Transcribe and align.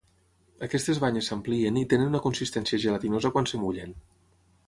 Aquestes 0.67 1.01
banyes 1.03 1.27
s'amplien 1.31 1.77
i 1.83 1.83
tenen 1.91 2.09
una 2.13 2.23
consistència 2.25 2.81
gelatinosa 2.87 3.33
quan 3.35 3.51
es 3.51 3.57
mullen. 3.67 3.93